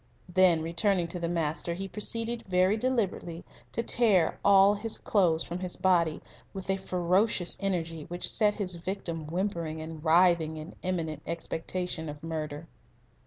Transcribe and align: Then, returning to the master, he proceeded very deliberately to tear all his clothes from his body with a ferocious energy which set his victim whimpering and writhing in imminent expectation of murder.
Then, 0.27 0.63
returning 0.63 1.07
to 1.09 1.19
the 1.19 1.29
master, 1.29 1.75
he 1.75 1.87
proceeded 1.87 2.43
very 2.47 2.75
deliberately 2.75 3.43
to 3.71 3.83
tear 3.83 4.39
all 4.43 4.73
his 4.73 4.97
clothes 4.97 5.43
from 5.43 5.59
his 5.59 5.75
body 5.75 6.21
with 6.55 6.71
a 6.71 6.77
ferocious 6.77 7.55
energy 7.59 8.05
which 8.05 8.27
set 8.27 8.55
his 8.55 8.77
victim 8.77 9.27
whimpering 9.27 9.79
and 9.79 10.03
writhing 10.03 10.57
in 10.57 10.73
imminent 10.81 11.21
expectation 11.27 12.09
of 12.09 12.23
murder. 12.23 12.65